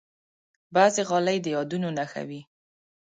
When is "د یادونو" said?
1.41-1.87